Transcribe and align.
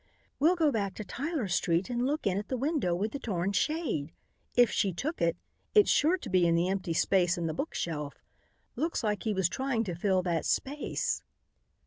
"We'll 0.39 0.55
go 0.55 0.71
back 0.71 0.95
to 0.95 1.03
Tyler 1.03 1.47
street 1.47 1.87
and 1.87 2.07
look 2.07 2.25
in 2.25 2.39
at 2.39 2.47
the 2.47 2.57
window 2.57 2.95
with 2.95 3.11
the 3.11 3.19
torn 3.19 3.51
shade. 3.51 4.11
If 4.55 4.71
she 4.71 4.91
took 4.93 5.21
it, 5.21 5.37
it's 5.75 5.91
sure 5.91 6.17
to 6.17 6.27
be 6.27 6.47
in 6.47 6.55
the 6.55 6.69
empty 6.69 6.93
space 6.93 7.37
in 7.37 7.45
the 7.45 7.53
book 7.53 7.75
shelf. 7.75 8.15
Looks 8.75 9.03
like 9.03 9.21
he 9.21 9.33
was 9.35 9.47
trying 9.47 9.83
to 9.83 9.93
fill 9.93 10.23
that 10.23 10.43
space." 10.43 11.21